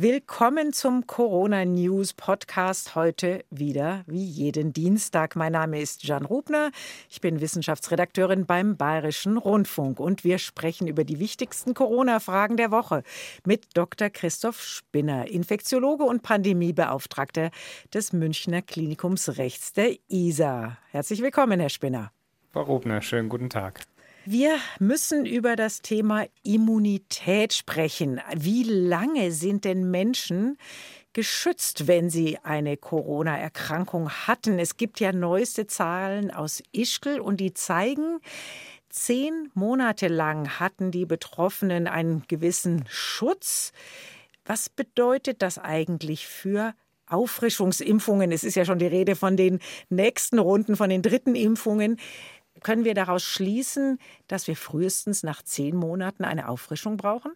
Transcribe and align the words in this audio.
Willkommen 0.00 0.72
zum 0.72 1.08
Corona 1.08 1.64
News 1.64 2.12
Podcast. 2.12 2.94
Heute 2.94 3.44
wieder 3.50 4.04
wie 4.06 4.22
jeden 4.22 4.72
Dienstag. 4.72 5.34
Mein 5.34 5.50
Name 5.50 5.80
ist 5.80 6.04
Jan 6.04 6.24
Rubner. 6.24 6.70
Ich 7.10 7.20
bin 7.20 7.40
Wissenschaftsredakteurin 7.40 8.46
beim 8.46 8.76
Bayerischen 8.76 9.38
Rundfunk 9.38 9.98
und 9.98 10.22
wir 10.22 10.38
sprechen 10.38 10.86
über 10.86 11.02
die 11.02 11.18
wichtigsten 11.18 11.74
Corona-Fragen 11.74 12.56
der 12.56 12.70
Woche 12.70 13.02
mit 13.44 13.76
Dr. 13.76 14.08
Christoph 14.08 14.62
Spinner, 14.62 15.28
Infektiologe 15.28 16.04
und 16.04 16.22
Pandemiebeauftragter 16.22 17.50
des 17.92 18.12
Münchner 18.12 18.62
Klinikums 18.62 19.36
Rechts 19.36 19.72
der 19.72 19.96
ISA. 20.06 20.78
Herzlich 20.92 21.22
willkommen, 21.22 21.58
Herr 21.58 21.70
Spinner. 21.70 22.12
Frau 22.52 22.62
Rubner, 22.62 23.02
schönen 23.02 23.28
guten 23.28 23.50
Tag. 23.50 23.80
Wir 24.30 24.58
müssen 24.78 25.24
über 25.24 25.56
das 25.56 25.80
Thema 25.80 26.26
Immunität 26.42 27.54
sprechen. 27.54 28.20
Wie 28.36 28.62
lange 28.62 29.32
sind 29.32 29.64
denn 29.64 29.90
Menschen 29.90 30.58
geschützt, 31.14 31.86
wenn 31.86 32.10
sie 32.10 32.36
eine 32.42 32.76
Corona-Erkrankung 32.76 34.10
hatten? 34.10 34.58
Es 34.58 34.76
gibt 34.76 35.00
ja 35.00 35.14
neueste 35.14 35.66
Zahlen 35.66 36.30
aus 36.30 36.62
Ischgl 36.72 37.20
und 37.20 37.38
die 37.38 37.54
zeigen, 37.54 38.20
zehn 38.90 39.50
Monate 39.54 40.08
lang 40.08 40.60
hatten 40.60 40.90
die 40.90 41.06
Betroffenen 41.06 41.86
einen 41.86 42.24
gewissen 42.28 42.84
Schutz. 42.86 43.72
Was 44.44 44.68
bedeutet 44.68 45.40
das 45.40 45.56
eigentlich 45.56 46.26
für 46.26 46.74
Auffrischungsimpfungen? 47.06 48.30
Es 48.30 48.44
ist 48.44 48.56
ja 48.56 48.66
schon 48.66 48.78
die 48.78 48.88
Rede 48.88 49.16
von 49.16 49.38
den 49.38 49.60
nächsten 49.88 50.38
Runden, 50.38 50.76
von 50.76 50.90
den 50.90 51.00
dritten 51.00 51.34
Impfungen. 51.34 51.96
Können 52.62 52.84
wir 52.84 52.94
daraus 52.94 53.22
schließen, 53.22 53.98
dass 54.26 54.46
wir 54.46 54.56
frühestens 54.56 55.22
nach 55.22 55.42
zehn 55.42 55.76
Monaten 55.76 56.24
eine 56.24 56.48
Auffrischung 56.48 56.96
brauchen? 56.96 57.32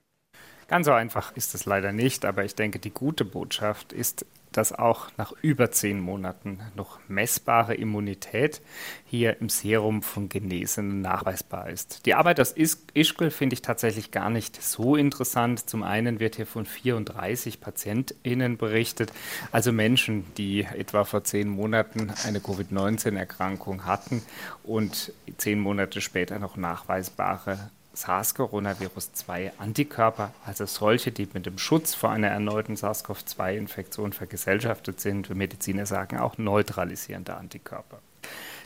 Ganz 0.68 0.86
so 0.86 0.92
einfach 0.92 1.36
ist 1.36 1.54
es 1.54 1.66
leider 1.66 1.92
nicht, 1.92 2.24
aber 2.24 2.44
ich 2.44 2.54
denke, 2.54 2.78
die 2.78 2.90
gute 2.90 3.24
Botschaft 3.24 3.92
ist, 3.92 4.24
dass 4.56 4.72
auch 4.72 5.10
nach 5.16 5.32
über 5.42 5.70
zehn 5.70 6.00
Monaten 6.00 6.60
noch 6.74 6.98
messbare 7.08 7.74
Immunität 7.74 8.60
hier 9.04 9.40
im 9.40 9.48
Serum 9.48 10.02
von 10.02 10.28
Genesenen 10.28 11.00
nachweisbar 11.00 11.70
ist. 11.70 12.06
Die 12.06 12.14
Arbeit 12.14 12.40
aus 12.40 12.52
Ischgl 12.52 13.30
finde 13.30 13.54
ich 13.54 13.62
tatsächlich 13.62 14.10
gar 14.10 14.30
nicht 14.30 14.62
so 14.62 14.96
interessant. 14.96 15.68
Zum 15.68 15.82
einen 15.82 16.20
wird 16.20 16.36
hier 16.36 16.46
von 16.46 16.64
34 16.64 17.60
PatientInnen 17.60 18.56
berichtet, 18.56 19.12
also 19.50 19.72
Menschen, 19.72 20.24
die 20.36 20.62
etwa 20.62 21.04
vor 21.04 21.24
zehn 21.24 21.48
Monaten 21.48 22.12
eine 22.24 22.40
Covid-19-Erkrankung 22.40 23.84
hatten 23.84 24.22
und 24.62 25.12
zehn 25.36 25.58
Monate 25.58 26.00
später 26.00 26.38
noch 26.38 26.56
nachweisbare 26.56 27.70
SARS-Coronavirus-2-Antikörper, 27.94 30.32
also 30.44 30.66
solche, 30.66 31.12
die 31.12 31.28
mit 31.32 31.46
dem 31.46 31.58
Schutz 31.58 31.94
vor 31.94 32.10
einer 32.10 32.28
erneuten 32.28 32.76
SARS-CoV-2-Infektion 32.76 34.12
vergesellschaftet 34.12 35.00
sind, 35.00 35.30
wie 35.30 35.34
Mediziner 35.34 35.86
sagen, 35.86 36.18
auch 36.18 36.36
neutralisierende 36.38 37.34
Antikörper. 37.34 38.00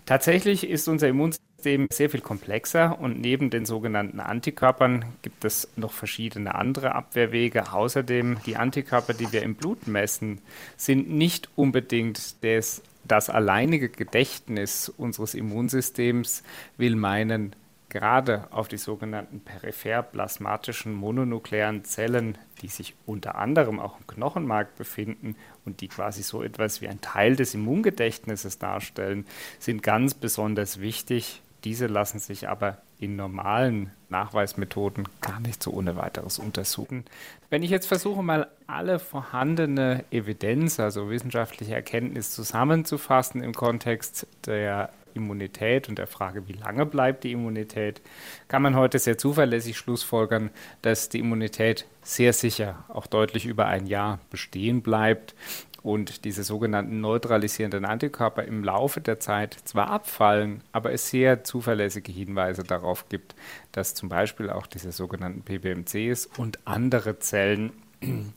Tatsächlich 0.04 0.68
ist 0.68 0.88
unser 0.88 1.08
Immunsystem 1.08 1.88
sehr 1.90 2.10
viel 2.10 2.20
komplexer 2.20 3.00
und 3.00 3.20
neben 3.20 3.50
den 3.50 3.66
sogenannten 3.66 4.20
Antikörpern 4.20 5.04
gibt 5.22 5.44
es 5.44 5.68
noch 5.76 5.92
verschiedene 5.92 6.54
andere 6.54 6.94
Abwehrwege. 6.94 7.72
Außerdem 7.72 8.38
die 8.46 8.56
Antikörper, 8.56 9.14
die 9.14 9.32
wir 9.32 9.42
im 9.42 9.56
Blut 9.56 9.88
messen, 9.88 10.40
sind 10.76 11.10
nicht 11.10 11.48
unbedingt 11.56 12.44
des, 12.44 12.82
das 13.04 13.30
alleinige 13.30 13.88
Gedächtnis 13.88 14.88
unseres 14.88 15.34
Immunsystems, 15.34 16.44
will 16.76 16.94
meinen, 16.94 17.56
gerade 17.88 18.48
auf 18.50 18.68
die 18.68 18.78
sogenannten 18.78 19.40
peripher-plasmatischen 19.40 20.92
mononuklearen 20.92 21.84
Zellen, 21.84 22.36
die 22.62 22.68
sich 22.68 22.94
unter 23.06 23.36
anderem 23.36 23.78
auch 23.80 23.98
im 23.98 24.06
Knochenmark 24.06 24.76
befinden 24.76 25.36
und 25.64 25.80
die 25.80 25.88
quasi 25.88 26.22
so 26.22 26.42
etwas 26.42 26.80
wie 26.80 26.88
ein 26.88 27.00
Teil 27.00 27.36
des 27.36 27.54
Immungedächtnisses 27.54 28.58
darstellen, 28.58 29.26
sind 29.58 29.82
ganz 29.82 30.14
besonders 30.14 30.80
wichtig. 30.80 31.42
Diese 31.64 31.86
lassen 31.86 32.18
sich 32.18 32.48
aber 32.48 32.78
in 32.98 33.16
normalen 33.16 33.90
Nachweismethoden 34.08 35.08
gar 35.20 35.40
nicht 35.40 35.62
so 35.62 35.72
ohne 35.72 35.96
weiteres 35.96 36.38
untersuchen. 36.38 37.04
Wenn 37.50 37.62
ich 37.62 37.70
jetzt 37.70 37.86
versuche, 37.86 38.22
mal 38.22 38.48
alle 38.66 38.98
vorhandene 38.98 40.04
Evidenz, 40.10 40.80
also 40.80 41.10
wissenschaftliche 41.10 41.74
Erkenntnis 41.74 42.32
zusammenzufassen 42.32 43.42
im 43.42 43.52
Kontext 43.52 44.26
der 44.46 44.90
Immunität 45.16 45.88
und 45.88 45.98
der 45.98 46.06
Frage, 46.06 46.46
wie 46.48 46.52
lange 46.52 46.86
bleibt 46.86 47.24
die 47.24 47.32
Immunität, 47.32 48.00
kann 48.48 48.62
man 48.62 48.76
heute 48.76 48.98
sehr 48.98 49.18
zuverlässig 49.18 49.76
schlussfolgern, 49.76 50.50
dass 50.82 51.08
die 51.08 51.18
Immunität 51.18 51.86
sehr 52.02 52.32
sicher 52.32 52.84
auch 52.88 53.06
deutlich 53.06 53.46
über 53.46 53.66
ein 53.66 53.86
Jahr 53.86 54.20
bestehen 54.30 54.82
bleibt 54.82 55.34
und 55.82 56.24
diese 56.24 56.42
sogenannten 56.42 57.00
neutralisierenden 57.00 57.84
Antikörper 57.84 58.44
im 58.44 58.64
Laufe 58.64 59.00
der 59.00 59.20
Zeit 59.20 59.56
zwar 59.64 59.90
abfallen, 59.90 60.62
aber 60.72 60.92
es 60.92 61.10
sehr 61.10 61.44
zuverlässige 61.44 62.10
Hinweise 62.12 62.64
darauf 62.64 63.08
gibt, 63.08 63.34
dass 63.72 63.94
zum 63.94 64.08
Beispiel 64.08 64.50
auch 64.50 64.66
diese 64.66 64.92
sogenannten 64.92 65.42
PBMCs 65.42 66.26
und 66.38 66.58
andere 66.64 67.18
Zellen 67.18 67.72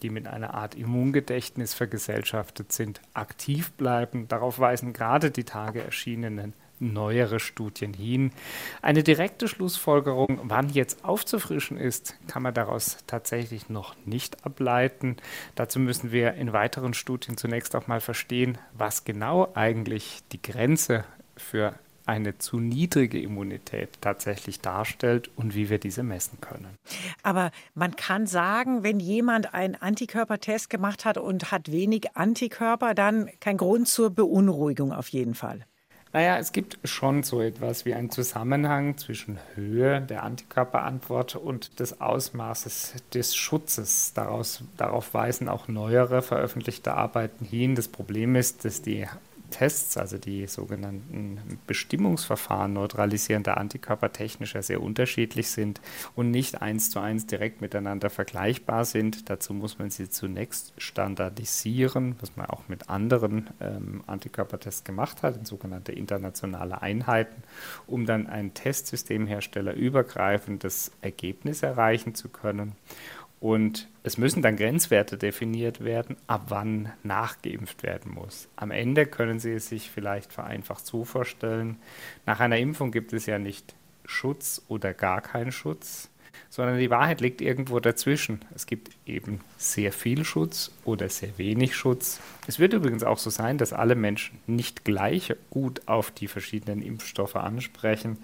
die 0.02 0.10
mit 0.10 0.28
einer 0.28 0.54
Art 0.54 0.76
Immungedächtnis 0.76 1.74
vergesellschaftet 1.74 2.72
sind, 2.72 3.02
aktiv 3.14 3.72
bleiben. 3.72 4.28
Darauf 4.28 4.60
weisen 4.60 4.94
gerade 4.94 5.32
die 5.32 5.44
Tage 5.44 5.84
erschienenen 5.84 6.54
neuere 6.80 7.40
Studien 7.40 7.94
hin. 7.94 8.32
Eine 8.82 9.04
direkte 9.04 9.48
Schlussfolgerung, 9.48 10.40
wann 10.44 10.70
jetzt 10.70 11.04
aufzufrischen 11.06 11.78
ist, 11.78 12.16
kann 12.28 12.44
man 12.44 12.54
daraus 12.54 12.98
tatsächlich 13.08 13.70
noch 13.70 13.96
nicht 14.06 14.46
ableiten. 14.46 15.18
Dazu 15.56 15.80
müssen 15.80 16.12
wir 16.12 16.34
in 16.34 16.54
weiteren 16.54 16.94
Studien 16.94 17.38
zunächst 17.38 17.76
auch 17.76 17.88
mal 17.88 18.02
verstehen, 18.02 18.58
was 18.74 19.04
genau 19.04 19.52
eigentlich 19.54 20.22
die 20.32 20.42
Grenze 20.42 21.04
für 21.36 21.74
eine 22.10 22.40
zu 22.40 22.60
niedrige 22.60 23.22
Immunität 23.22 24.02
tatsächlich 24.02 24.62
darstellt 24.62 25.30
und 25.36 25.54
wie 25.54 25.70
wir 25.70 25.78
diese 25.78 26.02
messen 26.02 26.42
können. 26.42 26.76
Aber 27.22 27.52
man 27.76 27.96
kann 27.96 28.26
sagen, 28.26 28.82
wenn 28.82 29.00
jemand 29.00 29.54
einen 29.54 29.76
Antikörpertest 29.76 30.72
gemacht 30.72 31.06
hat 31.06 31.20
und 31.20 31.52
hat 31.52 31.72
wenig 31.72 32.16
Antikörper, 32.16 32.96
dann 32.96 33.30
kein 33.40 33.58
Grund 33.58 33.88
zur 33.88 34.10
Beunruhigung 34.10 34.92
auf 34.92 35.10
jeden 35.10 35.36
Fall. 35.36 35.66
Naja, 36.12 36.40
es 36.40 36.52
gibt 36.54 36.80
schon 36.84 37.22
so 37.22 37.40
etwas 37.40 37.86
wie 37.86 37.94
einen 37.94 38.10
Zusammenhang 38.10 38.98
zwischen 38.98 39.38
Höhe 39.54 40.02
der 40.02 40.24
Antikörperantwort 40.24 41.36
und 41.36 41.80
des 41.80 42.02
Ausmaßes 42.02 42.96
des 43.14 43.36
Schutzes. 43.36 44.14
Daraus, 44.16 44.64
darauf 44.76 45.14
weisen 45.14 45.48
auch 45.48 45.68
neuere 45.68 46.24
veröffentlichte 46.24 46.96
Arbeiten 46.96 47.46
hin. 47.46 47.76
Das 47.76 47.88
Problem 47.88 48.36
ist, 48.36 48.66
dass 48.66 48.82
die 48.82 49.06
Tests, 49.50 49.98
also 49.98 50.18
die 50.18 50.48
sogenannten 50.48 51.40
Bestimmungsverfahren 51.68 52.74
neutralisierender 52.74 53.58
Antikörper 53.58 54.12
technischer 54.12 54.62
sehr 54.62 54.82
unterschiedlich 54.82 55.50
sind 55.50 55.82
und 56.16 56.32
nicht 56.32 56.62
eins 56.62 56.90
zu 56.90 57.00
eins 57.00 57.28
direkt 57.28 57.62
miteinander 57.62 58.10
vergleichbar 58.10 58.86
sind. 58.86 59.30
Dazu 59.30 59.54
muss 59.54 59.80
man 59.80 59.90
sie 59.90 60.10
zunächst 60.10 60.74
standardisieren, 60.78 62.16
was 62.20 62.36
man 62.36 62.48
auch 62.48 62.68
mit 62.68 62.90
anderen 62.90 63.50
ähm, 63.60 64.04
Antikörpertests 64.08 64.84
gemacht 64.84 65.24
hat, 65.24 65.38
in 65.38 65.46
sogenannte 65.46 65.92
internationale 65.92 66.82
Einheiten, 66.82 67.44
um 67.88 68.06
dann 68.06 68.28
ein 68.28 68.54
Testsystemhersteller 68.54 69.74
übergreifendes 69.74 70.92
Ergebnis 71.02 71.64
erreichen 71.64 72.16
zu 72.16 72.30
können. 72.30 72.76
Und 73.40 73.88
es 74.04 74.18
müssen 74.18 74.42
dann 74.42 74.58
Grenzwerte 74.58 75.18
definiert 75.18 75.84
werden, 75.84 76.18
ab 76.28 76.46
wann 76.50 76.92
nachgeimpft 77.04 77.84
werden 77.84 78.12
muss. 78.14 78.50
Am 78.58 78.72
Ende 78.72 79.06
können 79.06 79.40
Sie 79.40 79.52
es 79.54 79.70
sich 79.70 79.90
vielleicht 79.90 80.34
vereinfacht 80.34 80.86
so 80.86 81.06
vorstellen, 81.06 81.78
nach 82.26 82.42
einer 82.42 82.58
Impfung 82.58 82.92
gibt 82.92 83.14
es 83.14 83.26
ja 83.26 83.40
nicht 83.40 83.76
Schutz 84.06 84.62
oder 84.68 84.94
gar 84.94 85.22
keinen 85.22 85.52
Schutz, 85.52 86.10
sondern 86.50 86.80
die 86.80 86.90
Wahrheit 86.90 87.22
liegt 87.22 87.42
irgendwo 87.42 87.80
dazwischen. 87.80 88.44
Es 88.56 88.66
gibt 88.66 88.90
eben 89.06 89.42
sehr 89.58 89.92
viel 89.92 90.26
Schutz 90.26 90.72
oder 90.84 91.08
sehr 91.08 91.38
wenig 91.38 91.76
Schutz. 91.76 92.20
Es 92.48 92.60
wird 92.60 92.74
übrigens 92.74 93.04
auch 93.04 93.20
so 93.20 93.30
sein, 93.30 93.58
dass 93.58 93.72
alle 93.72 93.96
Menschen 93.96 94.40
nicht 94.48 94.84
gleich 94.84 95.34
gut 95.50 95.88
auf 95.88 96.12
die 96.12 96.28
verschiedenen 96.28 96.82
Impfstoffe 96.82 97.36
ansprechen. 97.36 98.18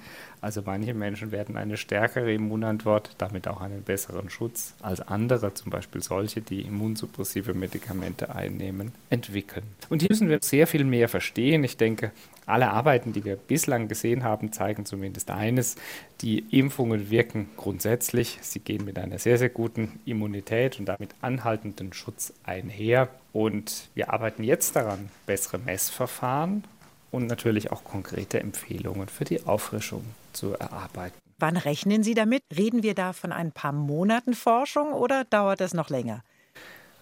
Also 0.46 0.62
manche 0.64 0.94
Menschen 0.94 1.32
werden 1.32 1.58
eine 1.58 1.76
stärkere 1.76 2.32
Immunantwort, 2.32 3.16
damit 3.18 3.48
auch 3.48 3.62
einen 3.62 3.82
besseren 3.82 4.30
Schutz 4.30 4.76
als 4.80 5.02
andere, 5.02 5.56
zum 5.56 5.72
Beispiel 5.72 6.04
solche, 6.04 6.42
die 6.42 6.62
immunsuppressive 6.62 7.56
Medikamente 7.56 8.36
einnehmen, 8.36 8.92
entwickeln. 9.10 9.64
Und 9.90 10.04
hier 10.04 10.10
müssen 10.12 10.30
wir 10.30 10.38
sehr 10.44 10.68
viel 10.68 10.84
mehr 10.84 11.10
verstehen. 11.10 11.64
Ich 11.64 11.78
denke, 11.78 12.12
alle 12.46 12.70
Arbeiten, 12.70 13.12
die 13.12 13.26
wir 13.26 13.38
bislang 13.38 13.88
gesehen 13.88 14.24
haben, 14.24 14.52
zeigen 14.52 14.86
zumindest 14.86 15.32
eines. 15.32 15.78
Die 16.22 16.46
Impfungen 16.52 17.10
wirken 17.10 17.50
grundsätzlich. 17.58 18.38
Sie 18.44 18.60
gehen 18.60 18.86
mit 18.86 19.00
einer 19.00 19.18
sehr, 19.18 19.40
sehr 19.40 19.50
guten 19.50 20.00
Immunität 20.06 20.78
und 20.78 20.86
damit 20.86 21.10
anhaltenden 21.22 21.92
Schutz 21.92 22.34
einher. 22.44 23.10
Und 23.34 23.90
wir 23.96 24.14
arbeiten 24.14 24.44
jetzt 24.44 24.76
daran, 24.76 25.10
bessere 25.26 25.58
Messverfahren 25.58 26.66
und 27.10 27.26
natürlich 27.26 27.72
auch 27.72 27.84
konkrete 27.84 28.40
Empfehlungen 28.42 29.08
für 29.08 29.24
die 29.24 29.44
Auffrischung 29.48 30.04
zu 30.36 30.54
erarbeiten. 30.54 31.18
Wann 31.38 31.58
rechnen 31.58 32.04
Sie 32.04 32.14
damit? 32.14 32.44
Reden 32.56 32.84
wir 32.84 32.96
da 32.96 33.14
von 33.14 33.32
ein 33.32 33.52
paar 33.52 33.74
Monaten 33.74 34.34
Forschung 34.34 34.94
oder 34.94 35.26
dauert 35.26 35.60
das 35.60 35.74
noch 35.74 35.90
länger? 35.90 36.24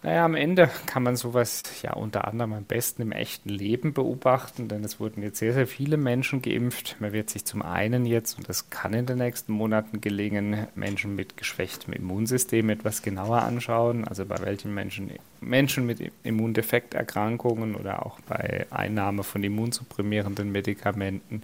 Naja, 0.04 0.26
am 0.26 0.36
Ende 0.36 0.70
kann 0.86 1.04
man 1.04 1.16
sowas 1.16 1.64
ja 1.82 1.94
unter 1.94 2.28
anderem 2.28 2.54
am 2.54 2.66
besten 2.66 3.02
im 3.02 3.14
echten 3.14 3.50
Leben 3.50 3.94
beobachten, 3.94 4.68
denn 4.68 4.84
es 4.84 5.00
wurden 5.00 5.24
jetzt 5.24 5.40
sehr, 5.40 5.54
sehr 5.54 5.66
viele 5.66 5.96
Menschen 5.96 6.42
geimpft. 6.42 6.98
Man 7.00 7.14
wird 7.14 7.30
sich 7.30 7.46
zum 7.46 7.62
einen 7.62 8.06
jetzt, 8.06 8.38
und 8.38 8.50
das 8.50 8.70
kann 8.70 8.94
in 8.94 9.06
den 9.06 9.20
nächsten 9.20 9.54
Monaten 9.54 10.02
gelingen, 10.02 10.68
Menschen 10.76 11.16
mit 11.16 11.38
geschwächtem 11.38 11.94
Immunsystem 11.94 12.70
etwas 12.70 13.02
genauer 13.02 13.44
anschauen, 13.44 14.06
also 14.06 14.26
bei 14.26 14.38
welchen 14.42 14.74
Menschen 14.74 15.12
Menschen 15.40 15.86
mit 15.86 16.00
Immundefekterkrankungen 16.24 17.76
oder 17.76 18.06
auch 18.06 18.20
bei 18.22 18.66
Einnahme 18.70 19.24
von 19.24 19.44
immunsupprimierenden 19.44 20.52
Medikamenten 20.52 21.44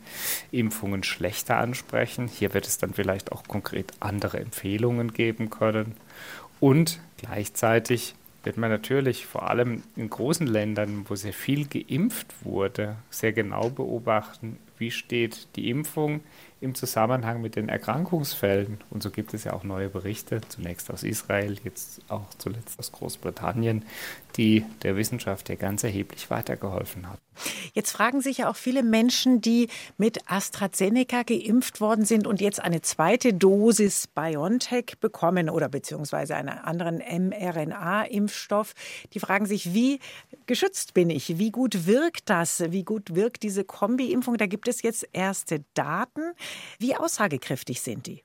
Impfungen 0.51 1.03
schlechter 1.03 1.57
ansprechen. 1.57 2.27
Hier 2.27 2.53
wird 2.53 2.65
es 2.65 2.77
dann 2.77 2.93
vielleicht 2.93 3.31
auch 3.33 3.43
konkret 3.43 3.91
andere 3.99 4.39
Empfehlungen 4.39 5.11
geben 5.11 5.49
können. 5.49 5.95
Und 6.61 6.99
gleichzeitig 7.17 8.15
wird 8.43 8.57
man 8.57 8.69
natürlich 8.69 9.25
vor 9.25 9.49
allem 9.49 9.83
in 9.95 10.09
großen 10.09 10.47
Ländern, 10.47 11.05
wo 11.07 11.15
sehr 11.15 11.33
viel 11.33 11.67
geimpft 11.67 12.45
wurde, 12.45 12.95
sehr 13.09 13.33
genau 13.33 13.69
beobachten, 13.69 14.57
wie 14.79 14.91
steht 14.91 15.47
die 15.55 15.69
Impfung 15.69 16.21
im 16.61 16.75
Zusammenhang 16.75 17.41
mit 17.41 17.55
den 17.55 17.69
Erkrankungsfällen. 17.69 18.79
Und 18.89 19.01
so 19.01 19.11
gibt 19.11 19.33
es 19.33 19.45
ja 19.45 19.53
auch 19.53 19.63
neue 19.63 19.89
Berichte, 19.89 20.41
zunächst 20.49 20.91
aus 20.91 21.03
Israel, 21.03 21.57
jetzt 21.63 22.01
auch 22.09 22.27
zuletzt 22.37 22.77
aus 22.79 22.91
Großbritannien, 22.91 23.85
die 24.35 24.65
der 24.83 24.97
Wissenschaft 24.97 25.49
ja 25.49 25.55
ganz 25.55 25.83
erheblich 25.83 26.29
weitergeholfen 26.29 27.09
hat. 27.09 27.19
Jetzt 27.73 27.91
fragen 27.91 28.19
sich 28.19 28.39
ja 28.39 28.49
auch 28.49 28.57
viele 28.57 28.83
Menschen, 28.83 29.39
die 29.39 29.69
mit 29.97 30.29
AstraZeneca 30.29 31.23
geimpft 31.23 31.79
worden 31.79 32.03
sind 32.03 32.27
und 32.27 32.41
jetzt 32.41 32.61
eine 32.61 32.81
zweite 32.81 33.33
Dosis 33.33 34.07
BioNTech 34.07 34.97
bekommen 34.99 35.49
oder 35.49 35.69
beziehungsweise 35.69 36.35
einen 36.35 36.49
anderen 36.49 36.97
mRNA-Impfstoff. 36.97 38.73
Die 39.13 39.19
fragen 39.21 39.45
sich, 39.45 39.73
wie 39.73 39.99
geschützt 40.49 40.95
bin 40.95 41.09
ich? 41.09 41.37
Wie 41.37 41.51
gut 41.51 41.85
wirkt 41.85 42.29
das? 42.29 42.71
Wie 42.71 42.83
gut 42.83 43.15
wirkt 43.15 43.43
diese 43.43 43.63
Kombi-Impfung? 43.63 44.35
Da 44.35 44.47
gibt 44.47 44.67
es 44.67 44.81
jetzt 44.81 45.07
erste 45.13 45.63
Daten. 45.75 46.33
Wie 46.79 46.95
aussagekräftig 46.95 47.79
sind 47.81 48.07
die? 48.07 48.23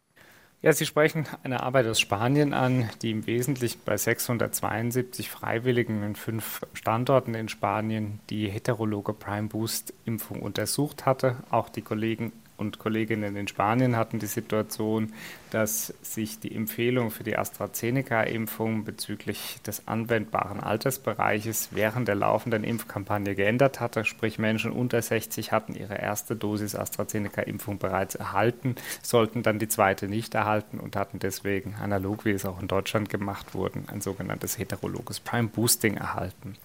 Ja, 0.62 0.73
Sie 0.73 0.87
sprechen 0.87 1.26
eine 1.43 1.62
Arbeit 1.62 1.87
aus 1.87 2.00
Spanien 2.00 2.55
an, 2.55 2.88
die 3.03 3.11
im 3.11 3.26
Wesentlichen 3.26 3.79
bei 3.85 3.99
672 3.99 5.29
Freiwilligen 5.29 6.03
in 6.03 6.17
fünf 6.17 6.62
Standorten 6.73 7.35
in 7.35 7.50
Spanien 7.50 8.21
die 8.31 8.49
heterologe 8.49 9.12
Prime 9.12 9.49
Boost 9.49 9.93
Impfung 10.06 10.41
untersucht 10.41 11.05
hatte. 11.05 11.37
Auch 11.50 11.69
die 11.69 11.82
Kollegen 11.82 12.32
und 12.56 12.79
Kolleginnen 12.79 13.37
in 13.37 13.49
Spanien 13.49 13.97
hatten 13.97 14.19
die 14.19 14.27
Situation, 14.27 15.12
dass 15.51 15.95
sich 16.03 16.41
die 16.41 16.55
Empfehlung 16.55 17.11
für 17.11 17.25
die 17.25 17.37
AstraZeneca-Impfung 17.37 18.85
bezüglich 18.85 19.59
des 19.67 19.87
anwendbaren 19.89 20.61
Altersbereiches 20.61 21.71
während 21.73 22.09
der 22.09 22.15
laufenden 22.15 22.65
Impfkampagne 22.65 23.35
geändert 23.35 23.81
hatte. 23.81 24.05
Sprich, 24.05 24.39
Menschen 24.39 24.73
unter 24.73 25.01
60 25.01 25.53
hatten 25.53 25.75
ihre 25.75 25.97
erste 25.97 26.37
Dosis 26.37 26.75
AstraZeneca-Impfung 26.75 27.79
bereits 27.79 28.15
erhalten, 28.15 28.77
sollten 29.03 29.43
dann 29.43 29.59
die 29.59 29.69
zweite 29.69 30.09
nicht 30.09 30.35
erhalten 30.35 30.79
und 30.79 30.97
hatten 30.97 31.19
deswegen, 31.19 31.75
analog 31.81 32.25
wie 32.25 32.33
es 32.33 32.45
auch 32.45 32.61
in 32.61 32.69
Deutschland 32.69 33.09
gemacht 33.09 33.55
wurde, 33.55 33.81
ein 33.89 34.01
sogenanntes 34.01 34.59
heterologes 34.59 35.21
Prime 35.21 35.49
Boosting 35.49 35.97
erhalten. 35.97 36.56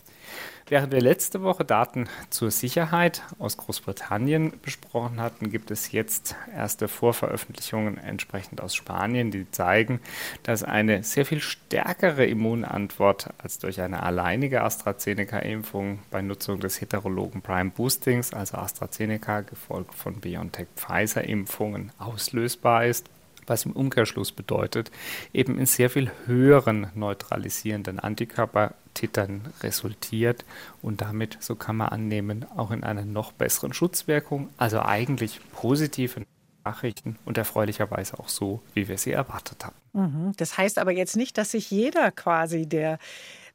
Während 0.69 0.93
wir 0.93 1.01
letzte 1.01 1.41
Woche 1.41 1.65
Daten 1.65 2.07
zur 2.29 2.51
Sicherheit 2.51 3.23
aus 3.39 3.57
Großbritannien 3.57 4.53
besprochen 4.61 5.19
hatten, 5.19 5.49
gibt 5.49 5.71
es 5.71 5.91
jetzt 5.91 6.35
erste 6.53 6.87
Vorveröffentlichungen 6.87 7.97
entsprechend 7.97 8.61
aus 8.61 8.75
Spanien, 8.75 9.31
die 9.31 9.49
zeigen, 9.49 9.99
dass 10.43 10.61
eine 10.61 11.01
sehr 11.03 11.25
viel 11.25 11.41
stärkere 11.41 12.25
Immunantwort 12.25 13.29
als 13.39 13.57
durch 13.57 13.81
eine 13.81 14.03
alleinige 14.03 14.61
AstraZeneca-Impfung 14.61 15.99
bei 16.11 16.21
Nutzung 16.21 16.59
des 16.59 16.79
heterologen 16.81 17.41
Prime 17.41 17.71
Boostings, 17.71 18.31
also 18.31 18.57
AstraZeneca 18.57 19.41
gefolgt 19.41 19.95
von 19.95 20.21
BioNTech 20.21 20.67
Pfizer-Impfungen, 20.75 21.91
auslösbar 21.97 22.85
ist 22.85 23.09
was 23.50 23.66
im 23.66 23.72
Umkehrschluss 23.74 24.31
bedeutet, 24.31 24.92
eben 25.34 25.57
in 25.57 25.66
sehr 25.66 25.90
viel 25.90 26.12
höheren 26.25 26.88
neutralisierenden 26.96 28.00
Antikörpertitern 28.00 29.42
resultiert 29.62 30.46
und 30.81 31.01
damit, 31.01 31.38
so 31.40 31.56
kann 31.56 31.78
man 31.78 31.90
annehmen, 31.90 32.46
auch 32.56 32.72
in 32.72 32.84
einer 32.84 33.06
noch 33.06 33.31
besseren 33.31 33.74
Schutzwirkung, 33.74 34.50
also 34.57 34.81
eigentlich 34.81 35.40
positive 35.54 36.22
Nachrichten 36.63 37.18
und 37.25 37.38
erfreulicherweise 37.38 38.19
auch 38.19 38.30
so, 38.30 38.62
wie 38.74 38.88
wir 38.88 38.98
sie 38.98 39.12
erwartet 39.12 39.66
haben. 39.66 39.75
Mhm. 39.94 40.34
Das 40.38 40.57
heißt 40.57 40.78
aber 40.78 40.92
jetzt 40.92 41.18
nicht, 41.18 41.38
dass 41.38 41.51
sich 41.51 41.72
jeder 41.72 42.12
quasi, 42.12 42.68
der 42.68 43.00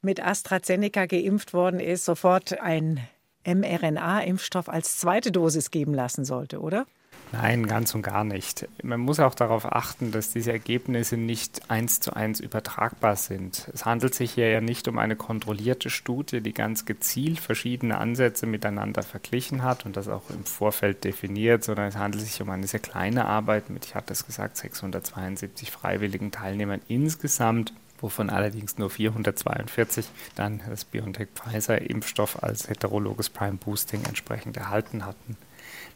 mit 0.02 0.24
AstraZeneca 0.24 1.06
geimpft 1.06 1.54
worden 1.54 1.80
ist, 1.80 2.04
sofort 2.04 2.60
ein 2.60 3.00
mRNA-Impfstoff 3.46 4.68
als 4.68 4.98
zweite 4.98 5.32
Dosis 5.32 5.70
geben 5.70 5.94
lassen 5.94 6.24
sollte, 6.24 6.60
oder? 6.60 6.86
Nein, 7.36 7.66
ganz 7.66 7.92
und 7.96 8.02
gar 8.02 8.22
nicht. 8.22 8.68
Man 8.84 9.00
muss 9.00 9.18
auch 9.18 9.34
darauf 9.34 9.66
achten, 9.66 10.12
dass 10.12 10.30
diese 10.30 10.52
Ergebnisse 10.52 11.16
nicht 11.16 11.68
eins 11.68 11.98
zu 11.98 12.14
eins 12.14 12.38
übertragbar 12.38 13.16
sind. 13.16 13.68
Es 13.74 13.84
handelt 13.84 14.14
sich 14.14 14.34
hier 14.34 14.50
ja 14.50 14.60
nicht 14.60 14.86
um 14.86 14.98
eine 14.98 15.16
kontrollierte 15.16 15.90
Studie, 15.90 16.40
die 16.40 16.52
ganz 16.52 16.84
gezielt 16.84 17.40
verschiedene 17.40 17.98
Ansätze 17.98 18.46
miteinander 18.46 19.02
verglichen 19.02 19.64
hat 19.64 19.84
und 19.84 19.96
das 19.96 20.06
auch 20.06 20.30
im 20.30 20.44
Vorfeld 20.44 21.02
definiert, 21.02 21.64
sondern 21.64 21.88
es 21.88 21.96
handelt 21.96 22.24
sich 22.24 22.40
um 22.40 22.50
eine 22.50 22.68
sehr 22.68 22.78
kleine 22.78 23.24
Arbeit 23.24 23.68
mit, 23.68 23.84
ich 23.84 23.96
hatte 23.96 24.12
es 24.12 24.26
gesagt, 24.26 24.56
672 24.56 25.72
freiwilligen 25.72 26.30
Teilnehmern 26.30 26.82
insgesamt 26.86 27.72
wovon 28.00 28.28
allerdings 28.28 28.76
nur 28.76 28.90
442 28.90 30.06
dann 30.34 30.60
das 30.68 30.84
BioNTech-Pfizer-Impfstoff 30.84 32.42
als 32.42 32.68
heterologes 32.68 33.30
Prime 33.30 33.56
Boosting 33.56 34.04
entsprechend 34.04 34.58
erhalten 34.58 35.06
hatten. 35.06 35.38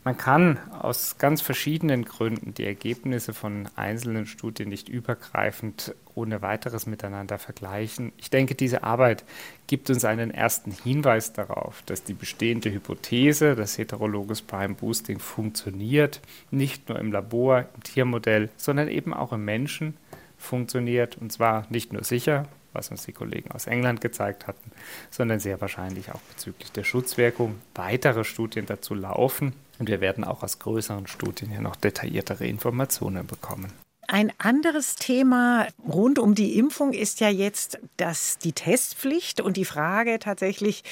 Man 0.09 0.17
kann 0.17 0.59
aus 0.71 1.19
ganz 1.19 1.43
verschiedenen 1.43 2.07
Gründen 2.07 2.55
die 2.55 2.65
Ergebnisse 2.65 3.35
von 3.35 3.69
einzelnen 3.77 4.25
Studien 4.25 4.71
nicht 4.71 4.89
übergreifend 4.89 5.95
ohne 6.15 6.41
weiteres 6.41 6.87
miteinander 6.87 7.37
vergleichen. 7.37 8.13
Ich 8.17 8.31
denke, 8.31 8.55
diese 8.55 8.85
Arbeit 8.85 9.23
gibt 9.67 9.91
uns 9.91 10.07
einen 10.07 10.31
ersten 10.31 10.71
Hinweis 10.71 11.35
darauf, 11.35 11.83
dass 11.85 12.05
die 12.05 12.15
bestehende 12.15 12.73
Hypothese, 12.73 13.55
dass 13.55 13.77
heterologes 13.77 14.41
Prime 14.41 14.77
Boosting 14.77 15.19
funktioniert, 15.19 16.23
nicht 16.51 16.89
nur 16.89 16.99
im 16.99 17.13
Labor, 17.13 17.67
im 17.75 17.83
Tiermodell, 17.83 18.49
sondern 18.57 18.89
eben 18.89 19.13
auch 19.13 19.35
im 19.35 19.45
Menschen 19.45 19.95
funktioniert 20.39 21.19
und 21.19 21.31
zwar 21.33 21.67
nicht 21.69 21.93
nur 21.93 22.03
sicher, 22.03 22.49
was 22.73 22.91
uns 22.91 23.05
die 23.05 23.13
Kollegen 23.13 23.51
aus 23.51 23.67
England 23.67 24.01
gezeigt 24.01 24.47
hatten, 24.47 24.73
sondern 25.11 25.39
sehr 25.39 25.61
wahrscheinlich 25.61 26.13
auch 26.13 26.21
bezüglich 26.33 26.73
der 26.73 26.85
Schutzwirkung 26.85 27.57
weitere 27.75 28.25
Studien 28.25 28.65
dazu 28.65 28.95
laufen. 28.95 29.53
Und 29.79 29.89
wir 29.89 30.01
werden 30.01 30.25
auch 30.25 30.43
aus 30.43 30.59
größeren 30.59 31.07
Studien 31.07 31.51
hier 31.51 31.61
noch 31.61 31.77
detailliertere 31.77 32.47
Informationen 32.47 33.27
bekommen. 33.27 33.73
Ein 34.11 34.33
anderes 34.39 34.95
Thema 34.95 35.67
rund 35.87 36.19
um 36.19 36.35
die 36.35 36.59
Impfung 36.59 36.95
ist 36.95 37.21
ja 37.21 37.29
jetzt 37.29 37.79
dass 37.99 38.39
die 38.39 38.55
Testpflicht 38.55 39.43
und 39.43 39.59
die 39.59 39.67
Frage 39.67 40.19
tatsächlich, 40.19 40.83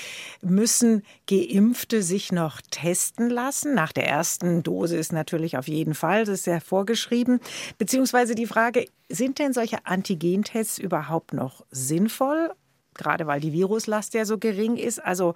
müssen 0.43 1.03
Geimpfte 1.27 2.03
sich 2.03 2.31
noch 2.31 2.61
testen 2.71 3.31
lassen? 3.31 3.73
Nach 3.73 3.93
der 3.93 4.07
ersten 4.07 4.63
Dosis 4.63 5.13
natürlich 5.13 5.57
auf 5.57 5.67
jeden 5.67 5.95
Fall, 5.95 6.27
das 6.27 6.41
ist 6.41 6.47
ja 6.47 6.61
vorgeschrieben. 6.61 7.41
Beziehungsweise 7.79 8.35
die 8.35 8.47
Frage, 8.47 8.85
sind 9.09 9.39
denn 9.39 9.55
solche 9.55 9.87
Antigentests 9.87 10.77
überhaupt 10.77 11.33
noch 11.33 11.65
sinnvoll? 11.71 12.53
Gerade 12.93 13.27
weil 13.27 13.41
die 13.41 13.55
Viruslast 13.55 14.13
ja 14.13 14.27
so 14.27 14.37
gering 14.37 14.77
ist. 14.77 15.03
Also 15.03 15.35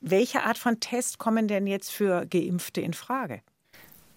welche 0.00 0.44
Art 0.44 0.58
von 0.58 0.80
Test 0.80 1.18
kommen 1.18 1.48
denn 1.48 1.66
jetzt 1.66 1.90
für 1.90 2.26
Geimpfte 2.26 2.80
in 2.80 2.92
Frage? 2.92 3.40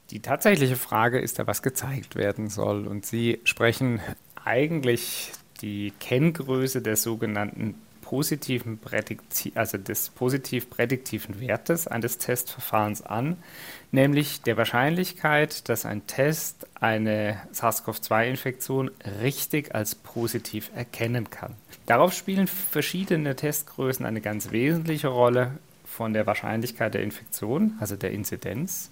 Die 0.10 0.20
tatsächliche 0.20 0.76
Frage 0.76 1.20
ist 1.20 1.38
ja, 1.38 1.48
was 1.48 1.62
gezeigt 1.62 2.16
werden 2.16 2.50
soll. 2.50 2.88
Und 2.88 3.06
Sie 3.06 3.40
sprechen 3.46 4.02
eigentlich 4.44 5.32
die 5.62 5.94
Kenngröße 6.00 6.82
der 6.82 6.98
sogenannten 6.98 7.76
positiven 8.02 8.78
Prädikti 8.78 9.54
also 9.56 9.78
des 9.78 10.10
positiv 10.10 10.70
prädiktiven 10.70 11.40
Wertes 11.40 11.88
eines 11.88 12.18
Testverfahrens 12.18 13.04
an, 13.04 13.38
nämlich 13.92 14.42
der 14.42 14.58
Wahrscheinlichkeit, 14.58 15.70
dass 15.70 15.86
ein 15.86 16.06
Test 16.08 16.68
eine 16.76 17.42
SARS-CoV-2-Infektion 17.54 18.92
richtig 19.22 19.74
als 19.74 19.96
positiv 19.96 20.72
erkennen 20.76 21.30
kann. 21.30 21.56
Darauf 21.86 22.12
spielen 22.12 22.48
verschiedene 22.48 23.38
Testgrößen 23.38 24.06
eine 24.06 24.20
ganz 24.20 24.52
wesentliche 24.52 25.08
Rolle 25.08 25.54
von 25.92 26.14
der 26.14 26.26
Wahrscheinlichkeit 26.26 26.94
der 26.94 27.04
Infektion, 27.04 27.74
also 27.80 27.96
der 27.96 28.12
Inzidenz, 28.12 28.92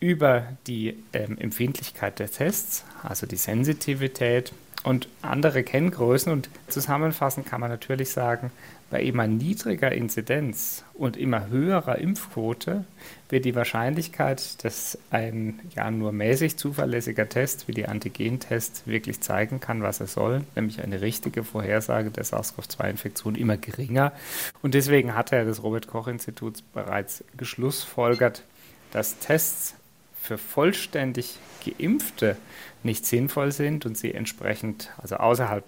über 0.00 0.48
die 0.66 0.96
ähm, 1.12 1.38
Empfindlichkeit 1.38 2.18
der 2.18 2.30
Tests, 2.30 2.84
also 3.02 3.26
die 3.26 3.36
Sensitivität 3.36 4.52
und 4.82 5.08
andere 5.20 5.62
Kenngrößen. 5.62 6.32
Und 6.32 6.48
zusammenfassend 6.68 7.46
kann 7.46 7.60
man 7.60 7.70
natürlich 7.70 8.10
sagen, 8.10 8.50
bei 8.92 9.02
immer 9.02 9.26
niedriger 9.26 9.90
Inzidenz 9.90 10.84
und 10.92 11.16
immer 11.16 11.48
höherer 11.48 11.96
Impfquote 11.96 12.84
wird 13.30 13.46
die 13.46 13.54
Wahrscheinlichkeit, 13.54 14.62
dass 14.64 14.98
ein 15.10 15.60
ja 15.74 15.90
nur 15.90 16.12
mäßig 16.12 16.58
zuverlässiger 16.58 17.26
Test 17.26 17.68
wie 17.68 17.72
die 17.72 17.88
Antigentest 17.88 18.86
wirklich 18.86 19.22
zeigen 19.22 19.60
kann, 19.60 19.82
was 19.82 20.00
er 20.00 20.08
soll, 20.08 20.44
nämlich 20.54 20.82
eine 20.82 21.00
richtige 21.00 21.42
Vorhersage 21.42 22.10
der 22.10 22.24
SARS-CoV-2-Infektion 22.24 23.34
immer 23.34 23.56
geringer. 23.56 24.12
Und 24.60 24.74
deswegen 24.74 25.14
hat 25.14 25.32
er 25.32 25.46
das 25.46 25.62
Robert 25.62 25.86
Koch 25.88 26.06
Instituts 26.06 26.60
bereits 26.60 27.24
geschlussfolgert, 27.38 28.44
dass 28.90 29.18
Tests 29.20 29.74
für 30.20 30.36
vollständig 30.36 31.38
Geimpfte 31.64 32.36
nicht 32.82 33.06
sinnvoll 33.06 33.52
sind 33.52 33.86
und 33.86 33.96
sie 33.96 34.12
entsprechend, 34.12 34.90
also 34.98 35.16
außerhalb 35.16 35.64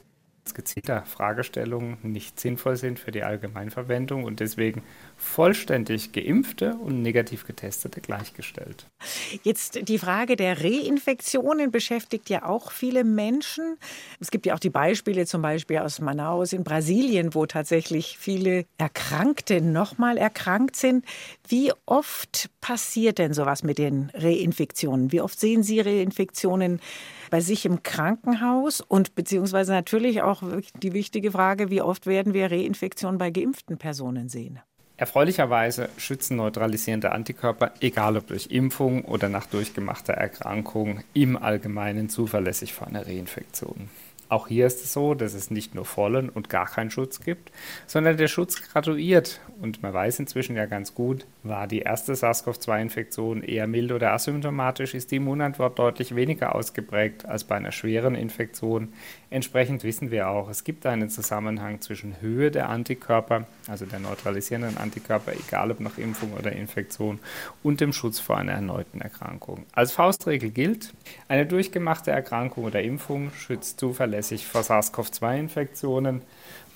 gezielter 0.53 1.07
Fragestellungen 1.07 1.97
nicht 2.03 2.39
sinnvoll 2.39 2.77
sind 2.77 2.99
für 2.99 3.13
die 3.13 3.23
Allgemeinverwendung 3.23 4.25
und 4.25 4.41
deswegen 4.41 4.83
vollständig 5.17 6.13
geimpfte 6.13 6.75
und 6.75 7.03
negativ 7.03 7.47
getestete 7.47 8.01
gleichgestellt. 8.01 8.87
Jetzt 9.43 9.89
die 9.89 9.99
Frage 9.99 10.37
der 10.37 10.63
Reinfektionen 10.63 11.71
beschäftigt 11.71 12.31
ja 12.31 12.45
auch 12.45 12.73
viele 12.73 13.05
Menschen. 13.05 13.77
Es 14.21 14.31
gibt 14.31 14.47
ja 14.47 14.55
auch 14.55 14.59
die 14.59 14.71
Beispiele 14.71 15.27
zum 15.27 15.43
Beispiel 15.43 15.79
aus 15.79 16.01
Manaus 16.01 16.53
in 16.53 16.65
Brasilien, 16.65 17.35
wo 17.35 17.47
tatsächlich 17.47 18.19
viele 18.19 18.65
Erkrankte 18.79 19.61
nochmal 19.61 20.19
erkrankt 20.19 20.77
sind. 20.77 21.05
Wie 21.49 21.73
oft 21.87 22.51
passiert 22.61 23.19
denn 23.19 23.35
sowas 23.35 23.63
mit 23.63 23.79
den 23.79 24.11
Reinfektionen? 24.15 25.13
Wie 25.13 25.21
oft 25.21 25.39
sehen 25.39 25.63
Sie 25.63 25.81
Reinfektionen 25.81 26.81
bei 27.31 27.41
sich 27.41 27.67
im 27.67 27.83
Krankenhaus? 27.83 28.81
Und 28.81 29.15
beziehungsweise 29.15 29.73
natürlich 29.73 30.23
auch 30.23 30.43
die 30.83 30.93
wichtige 30.93 31.33
Frage, 31.33 31.71
wie 31.71 31.83
oft 31.83 32.07
werden 32.07 32.35
wir 32.35 32.51
Reinfektionen 32.51 33.19
bei 33.19 33.31
geimpften 33.31 33.79
Personen 33.79 34.29
sehen? 34.29 34.61
Erfreulicherweise 34.97 35.89
schützen 35.97 36.37
neutralisierende 36.37 37.11
Antikörper, 37.11 37.73
egal 37.81 38.17
ob 38.17 38.29
durch 38.29 38.47
Impfung 38.53 39.05
oder 39.05 39.29
nach 39.29 39.47
durchgemachter 39.47 40.13
Erkrankung, 40.13 41.03
im 41.15 41.37
Allgemeinen 41.37 42.09
zuverlässig 42.09 42.75
vor 42.75 42.87
einer 42.87 43.05
Reinfektion. 43.05 43.89
Auch 44.29 44.49
hier 44.49 44.67
ist 44.67 44.83
es 44.83 44.93
so, 44.93 45.15
dass 45.15 45.35
es 45.35 45.51
nicht 45.51 45.75
nur 45.75 45.85
vollen 45.85 46.29
und 46.29 46.49
gar 46.49 46.67
keinen 46.67 46.91
Schutz 46.91 47.21
gibt, 47.21 47.53
sondern 47.87 48.17
der 48.17 48.29
Schutz 48.29 48.63
graduiert. 48.63 49.41
Und 49.61 49.83
man 49.83 49.93
weiß 49.93 50.19
inzwischen 50.19 50.57
ja 50.57 50.67
ganz 50.67 50.95
gut, 50.95 51.27
war 51.43 51.67
die 51.67 51.81
erste 51.81 52.15
SARS-CoV-2-Infektion 52.15 53.43
eher 53.43 53.67
mild 53.67 53.93
oder 53.93 54.13
asymptomatisch, 54.13 54.95
ist 54.95 55.11
die 55.11 55.17
Immunantwort 55.17 55.79
deutlich 55.79 56.17
weniger 56.17 56.55
ausgeprägt 56.55 57.27
als 57.27 57.45
bei 57.45 57.57
einer 57.57 57.73
schweren 57.73 58.15
Infektion. 58.15 58.93
Entsprechend 59.35 59.83
wissen 59.83 60.13
wir 60.13 60.29
auch, 60.29 60.49
es 60.49 60.63
gibt 60.63 60.87
einen 60.87 61.11
Zusammenhang 61.11 61.81
zwischen 61.81 62.21
Höhe 62.21 62.53
der 62.53 62.69
Antikörper, 62.69 63.49
also 63.67 63.85
der 63.85 63.99
neutralisierenden 63.99 64.77
Antikörper, 64.79 65.33
egal 65.33 65.73
ob 65.73 65.81
nach 65.81 65.99
Impfung 65.99 66.35
oder 66.35 66.53
Infektion, 66.53 67.19
und 67.65 67.81
dem 67.81 67.93
Schutz 67.93 68.21
vor 68.21 68.39
einer 68.39 68.53
erneuten 68.53 69.01
Erkrankung. 69.01 69.67
Als 69.73 69.91
Faustregel 69.91 70.51
gilt, 70.51 70.95
eine 71.27 71.47
durchgemachte 71.47 72.13
Erkrankung 72.13 72.63
oder 72.63 72.81
Impfung 72.81 73.33
schützt 73.33 73.81
zuverlässig 73.81 74.47
vor 74.47 74.63
SARS-CoV-2-Infektionen. 74.63 76.23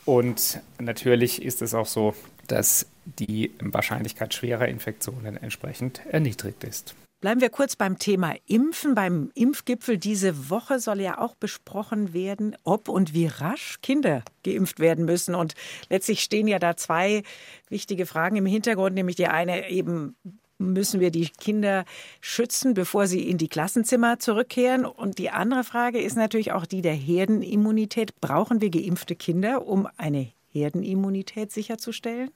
Und 0.04 0.60
natürlich 0.80 1.42
ist 1.42 1.62
es 1.62 1.74
auch 1.74 1.86
so, 1.86 2.12
dass 2.48 2.86
die 3.04 3.52
Wahrscheinlichkeit 3.60 4.34
schwerer 4.34 4.66
Infektionen 4.66 5.36
entsprechend 5.36 6.04
erniedrigt 6.06 6.64
ist. 6.64 6.96
Bleiben 7.20 7.40
wir 7.40 7.50
kurz 7.50 7.75
beim 7.75 7.98
Thema 7.98 8.37
Impfen. 8.46 8.94
Beim 8.94 9.32
Impfgipfel 9.34 9.98
diese 9.98 10.50
Woche 10.50 10.78
soll 10.78 11.00
ja 11.00 11.18
auch 11.18 11.34
besprochen 11.34 12.12
werden, 12.14 12.56
ob 12.62 12.88
und 12.88 13.12
wie 13.12 13.26
rasch 13.26 13.78
Kinder 13.82 14.22
geimpft 14.44 14.78
werden 14.78 15.04
müssen. 15.04 15.34
Und 15.34 15.54
letztlich 15.88 16.20
stehen 16.20 16.46
ja 16.46 16.60
da 16.60 16.76
zwei 16.76 17.25
wichtige 17.68 18.06
Fragen 18.06 18.37
im 18.37 18.46
Hintergrund, 18.46 18.94
nämlich 18.94 19.16
die 19.16 19.26
eine 19.26 19.68
eben, 19.68 20.14
müssen 20.58 21.00
wir 21.00 21.10
die 21.10 21.28
Kinder 21.28 21.84
schützen, 22.20 22.75
bevor 22.75 23.08
sie 23.08 23.28
in 23.28 23.37
die 23.37 23.48
Klassenzimmer 23.48 24.20
zurückkehren? 24.20 24.84
Und 24.84 25.18
die 25.18 25.30
andere 25.30 25.64
Frage 25.64 26.00
ist 26.00 26.16
natürlich 26.16 26.52
auch 26.52 26.66
die 26.66 26.82
der 26.82 26.94
Herdenimmunität. 26.94 28.20
Brauchen 28.20 28.60
wir 28.60 28.70
geimpfte 28.70 29.16
Kinder, 29.16 29.66
um 29.66 29.88
eine 29.96 30.30
Herdenimmunität 30.52 31.50
sicherzustellen? 31.50 32.30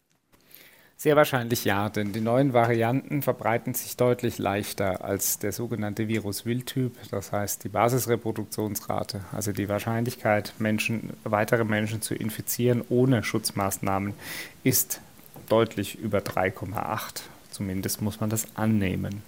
Sehr 1.03 1.17
wahrscheinlich 1.17 1.65
ja, 1.65 1.89
denn 1.89 2.13
die 2.13 2.21
neuen 2.21 2.53
Varianten 2.53 3.23
verbreiten 3.23 3.75
sich 3.75 3.97
deutlich 3.97 4.39
leichter 4.39 5.05
als 5.05 5.41
der 5.41 5.51
sogenannte 5.51 6.07
Virus-Wildtyp, 6.07 6.97
das 7.11 7.33
heißt 7.33 7.65
die 7.65 7.71
Basisreproduktionsrate, 7.71 9.23
also 9.33 9.51
die 9.51 9.69
Wahrscheinlichkeit, 9.69 10.55
Menschen, 10.61 11.11
weitere 11.25 11.65
Menschen 11.65 12.03
zu 12.03 12.15
infizieren 12.15 12.85
ohne 12.89 13.25
Schutzmaßnahmen, 13.25 14.15
ist 14.63 15.01
deutlich 15.49 15.99
über 15.99 16.19
3,8. 16.19 17.23
Zumindest 17.51 18.01
muss 18.01 18.21
man 18.21 18.31
das 18.31 18.47
annehmen. 18.55 19.25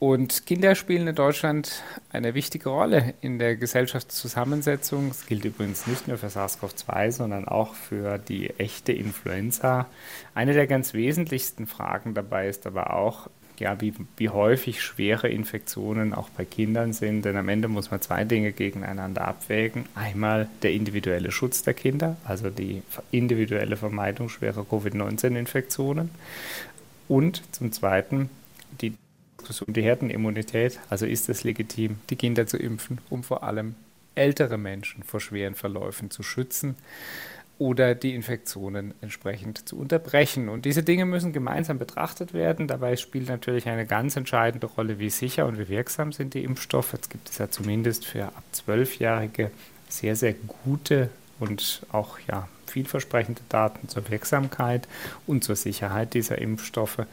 Und 0.00 0.46
Kinder 0.46 0.74
spielen 0.76 1.06
in 1.06 1.14
Deutschland 1.14 1.82
eine 2.10 2.32
wichtige 2.32 2.70
Rolle 2.70 3.12
in 3.20 3.38
der 3.38 3.56
Gesellschaftszusammensetzung. 3.56 5.08
Das 5.08 5.26
gilt 5.26 5.44
übrigens 5.44 5.86
nicht 5.86 6.08
nur 6.08 6.16
für 6.16 6.28
SARS-CoV-2, 6.28 7.12
sondern 7.12 7.46
auch 7.46 7.74
für 7.74 8.16
die 8.16 8.48
echte 8.58 8.92
Influenza. 8.92 9.88
Eine 10.34 10.54
der 10.54 10.66
ganz 10.66 10.94
wesentlichsten 10.94 11.66
Fragen 11.66 12.14
dabei 12.14 12.48
ist 12.48 12.66
aber 12.66 12.94
auch, 12.94 13.28
ja, 13.58 13.78
wie, 13.82 13.92
wie 14.16 14.30
häufig 14.30 14.80
schwere 14.80 15.28
Infektionen 15.28 16.14
auch 16.14 16.30
bei 16.30 16.46
Kindern 16.46 16.94
sind. 16.94 17.26
Denn 17.26 17.36
am 17.36 17.50
Ende 17.50 17.68
muss 17.68 17.90
man 17.90 18.00
zwei 18.00 18.24
Dinge 18.24 18.52
gegeneinander 18.52 19.28
abwägen. 19.28 19.84
Einmal 19.94 20.48
der 20.62 20.72
individuelle 20.72 21.30
Schutz 21.30 21.62
der 21.62 21.74
Kinder, 21.74 22.16
also 22.24 22.48
die 22.48 22.82
individuelle 23.10 23.76
Vermeidung 23.76 24.30
schwerer 24.30 24.64
Covid-19-Infektionen. 24.64 26.08
Und 27.06 27.42
zum 27.54 27.70
Zweiten 27.70 28.30
die 28.80 28.94
um 29.66 29.72
die 29.72 29.82
Herdenimmunität. 29.82 30.78
Also 30.88 31.06
ist 31.06 31.28
es 31.28 31.44
legitim, 31.44 31.98
die 32.10 32.16
Kinder 32.16 32.46
zu 32.46 32.56
impfen, 32.56 32.98
um 33.08 33.22
vor 33.22 33.42
allem 33.42 33.74
ältere 34.14 34.58
Menschen 34.58 35.02
vor 35.02 35.20
schweren 35.20 35.54
Verläufen 35.54 36.10
zu 36.10 36.22
schützen 36.22 36.76
oder 37.58 37.94
die 37.94 38.14
Infektionen 38.14 38.94
entsprechend 39.02 39.68
zu 39.68 39.78
unterbrechen. 39.78 40.48
Und 40.48 40.64
diese 40.64 40.82
Dinge 40.82 41.04
müssen 41.04 41.34
gemeinsam 41.34 41.78
betrachtet 41.78 42.32
werden. 42.32 42.68
Dabei 42.68 42.96
spielt 42.96 43.28
natürlich 43.28 43.68
eine 43.68 43.84
ganz 43.84 44.16
entscheidende 44.16 44.66
Rolle, 44.66 44.98
wie 44.98 45.10
sicher 45.10 45.46
und 45.46 45.58
wie 45.58 45.68
wirksam 45.68 46.12
sind 46.12 46.32
die 46.32 46.42
Impfstoffe. 46.42 46.94
Jetzt 46.94 47.10
gibt 47.10 47.28
es 47.28 47.36
ja 47.36 47.50
zumindest 47.50 48.06
für 48.06 48.24
ab 48.24 48.44
zwölfjährige 48.52 49.50
sehr, 49.90 50.16
sehr 50.16 50.34
gute 50.64 51.10
und 51.38 51.82
auch 51.92 52.18
ja, 52.28 52.48
vielversprechende 52.66 53.42
Daten 53.50 53.88
zur 53.88 54.08
Wirksamkeit 54.08 54.88
und 55.26 55.44
zur 55.44 55.56
Sicherheit 55.56 56.14
dieser 56.14 56.38
Impfstoffe. 56.38 57.04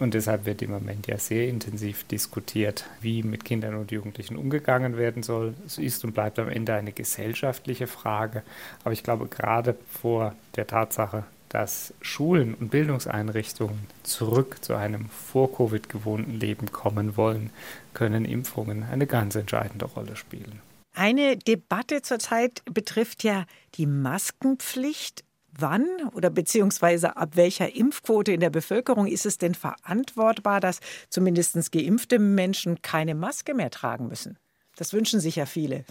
Und 0.00 0.14
deshalb 0.14 0.46
wird 0.46 0.62
im 0.62 0.70
Moment 0.70 1.06
ja 1.06 1.18
sehr 1.18 1.46
intensiv 1.46 2.04
diskutiert, 2.04 2.86
wie 3.02 3.22
mit 3.22 3.44
Kindern 3.44 3.74
und 3.74 3.92
Jugendlichen 3.92 4.36
umgegangen 4.36 4.96
werden 4.96 5.22
soll. 5.22 5.54
Es 5.66 5.76
ist 5.76 6.02
und 6.06 6.14
bleibt 6.14 6.38
am 6.38 6.48
Ende 6.48 6.72
eine 6.72 6.92
gesellschaftliche 6.92 7.86
Frage. 7.86 8.42
Aber 8.82 8.92
ich 8.92 9.02
glaube, 9.02 9.26
gerade 9.26 9.76
vor 9.90 10.34
der 10.56 10.66
Tatsache, 10.66 11.24
dass 11.50 11.92
Schulen 12.00 12.54
und 12.54 12.70
Bildungseinrichtungen 12.70 13.78
zurück 14.02 14.64
zu 14.64 14.74
einem 14.74 15.10
vor 15.10 15.54
Covid 15.54 15.90
gewohnten 15.90 16.32
Leben 16.32 16.72
kommen 16.72 17.18
wollen, 17.18 17.50
können 17.92 18.24
Impfungen 18.24 18.84
eine 18.84 19.06
ganz 19.06 19.34
entscheidende 19.34 19.84
Rolle 19.84 20.16
spielen. 20.16 20.62
Eine 20.94 21.36
Debatte 21.36 22.00
zurzeit 22.00 22.62
betrifft 22.64 23.22
ja 23.22 23.44
die 23.74 23.86
Maskenpflicht 23.86 25.24
wann 25.58 25.86
oder 26.14 26.30
beziehungsweise 26.30 27.16
ab 27.16 27.36
welcher 27.36 27.74
Impfquote 27.74 28.32
in 28.32 28.40
der 28.40 28.50
Bevölkerung 28.50 29.06
ist 29.06 29.26
es 29.26 29.38
denn 29.38 29.54
verantwortbar, 29.54 30.60
dass 30.60 30.80
zumindest 31.08 31.72
geimpfte 31.72 32.18
Menschen 32.18 32.82
keine 32.82 33.14
Maske 33.14 33.54
mehr 33.54 33.70
tragen 33.70 34.08
müssen? 34.08 34.38
Das 34.76 34.92
wünschen 34.92 35.20
sich 35.20 35.36
ja 35.36 35.46
viele. 35.46 35.84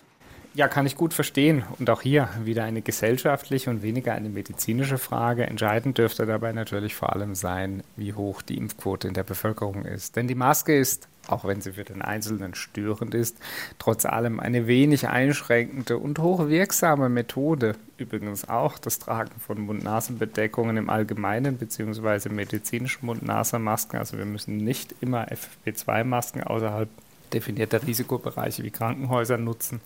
Ja, 0.56 0.68
kann 0.68 0.86
ich 0.86 0.98
gut 0.98 1.14
verstehen. 1.14 1.64
Und 1.78 1.90
auch 1.90 2.02
hier 2.02 2.30
wieder 2.44 2.64
eine 2.64 2.82
gesellschaftliche 2.82 3.70
und 3.70 3.84
weniger 3.84 4.14
eine 4.14 4.30
medizinische 4.30 4.98
Frage. 4.98 5.46
Entscheidend 5.46 5.98
dürfte 5.98 6.26
dabei 6.26 6.52
natürlich 6.54 6.96
vor 6.96 7.14
allem 7.14 7.36
sein, 7.36 7.84
wie 7.96 8.14
hoch 8.14 8.42
die 8.42 8.58
Impfquote 8.58 9.08
in 9.08 9.14
der 9.14 9.24
Bevölkerung 9.24 9.86
ist. 9.86 10.16
Denn 10.16 10.28
die 10.28 10.36
Maske 10.36 10.78
ist 10.78 11.08
auch 11.30 11.46
wenn 11.46 11.62
sie 11.62 11.74
für 11.74 11.84
den 11.84 12.02
Einzelnen 12.02 12.56
störend 12.56 13.14
ist, 13.14 13.38
trotz 13.78 14.06
allem 14.06 14.40
eine 14.40 14.68
wenig 14.68 15.08
einschränkende 15.08 15.98
und 15.98 16.20
hochwirksame 16.20 17.10
Methode. 17.10 17.76
Übrigens 17.98 18.48
auch 18.48 18.78
das 18.80 19.00
Tragen 19.00 19.40
von 19.40 19.60
Mund-Nasen-Bedeckungen 19.62 20.78
im 20.78 20.90
Allgemeinen 20.90 21.58
beziehungsweise 21.58 22.30
medizinischen 22.30 23.06
Mund-Nasen-Masken. 23.06 23.98
Also 23.98 24.18
wir 24.18 24.26
müssen 24.26 24.58
nicht 24.58 24.96
immer 25.02 25.28
FFP2-Masken 25.28 26.44
außerhalb 26.44 26.90
definierter 27.34 27.86
Risikobereiche 27.86 28.64
wie 28.64 28.72
Krankenhäuser 28.72 29.38
nutzen. 29.38 29.82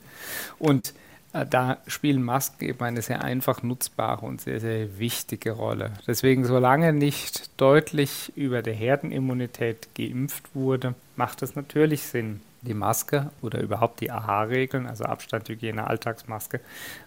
Und 0.59 0.93
äh, 1.33 1.45
da 1.45 1.77
spielen 1.87 2.23
Masken 2.23 2.65
eben 2.65 2.81
eine 2.81 3.01
sehr 3.01 3.23
einfach 3.23 3.63
nutzbare 3.63 4.25
und 4.25 4.41
sehr, 4.41 4.59
sehr 4.59 4.99
wichtige 4.99 5.51
Rolle. 5.51 5.93
Deswegen, 6.07 6.45
solange 6.45 6.93
nicht 6.93 7.49
deutlich 7.59 8.31
über 8.35 8.61
der 8.61 8.73
Herdenimmunität 8.73 9.89
geimpft 9.95 10.55
wurde, 10.55 10.93
macht 11.15 11.41
es 11.41 11.55
natürlich 11.55 12.03
Sinn, 12.03 12.41
die 12.61 12.73
Maske 12.73 13.31
oder 13.41 13.59
überhaupt 13.59 13.99
die 13.99 14.11
AHA-Regeln, 14.11 14.87
also 14.87 15.03
Abstand, 15.03 15.49
Hygiene, 15.49 15.85
Alltagsmaske, 15.85 16.61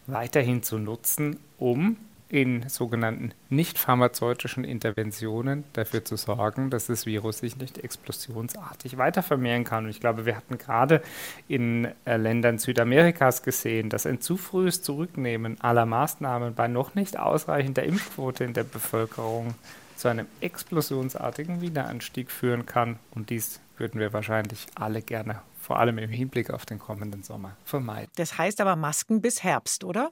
weiterhin 0.07 0.62
zu 0.62 0.78
nutzen, 0.78 1.38
um 1.59 1.97
in 2.28 2.68
sogenannten 2.68 3.33
nicht 3.49 3.78
pharmazeutischen 3.78 4.64
Interventionen 4.64 5.64
dafür 5.75 6.04
zu 6.04 6.16
sorgen, 6.16 6.71
dass 6.71 6.87
das 6.87 7.06
Virus 7.06 7.38
sich 7.38 7.56
nicht 7.56 7.78
explosionsartig 7.78 8.99
weiter 8.99 9.23
vermehren 9.23 9.64
kann. 9.64 9.85
Und 9.85 9.90
ich 9.90 10.00
glaube, 10.00 10.26
wir 10.26 10.37
hatten 10.37 10.59
gerade 10.59 11.02
in 11.47 11.88
äh, 12.04 12.16
Ländern 12.16 12.59
Südamerikas 12.59 13.42
gesehen, 13.42 13.90
dass 13.90 14.06
ein 14.06 14.21
zu 14.21 14.37
frühes 14.37 14.83
Zurücknehmen 14.83 15.61
aller 15.61 15.87
Maßnahmen 15.87 16.54
bei 16.54 16.66
noch 16.66 16.95
nicht 16.95 17.18
ausreichender 17.18 17.85
Impfquote 17.85 18.45
in 18.45 18.54
der 18.54 18.64
Bevölkerung 18.64 19.54
zu 19.95 20.09
einem 20.09 20.26
explosionsartigen 20.40 21.61
Wiederanstieg 21.61 22.30
führen 22.30 22.66
kann. 22.66 22.99
Und 23.12 23.30
dies 23.30 23.61
würden 23.78 24.00
wir 24.00 24.12
wahrscheinlich 24.12 24.66
alle 24.75 25.00
gerne, 25.00 25.42
vor 25.61 25.78
allem 25.78 25.99
im 25.99 26.11
Hinblick 26.11 26.50
auf 26.50 26.66
den 26.66 26.78
kommenden 26.78 27.23
Sommer, 27.23 27.56
vermeiden. 27.64 28.11
Das 28.16 28.37
heißt 28.37 28.61
aber 28.61 28.76
Masken 28.76 29.21
bis 29.21 29.42
Herbst, 29.42 29.85
oder? 29.85 30.11